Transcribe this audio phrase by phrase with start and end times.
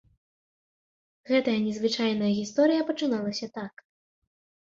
[1.31, 3.73] Гэта я незвычайная гісторыя пачыналася так.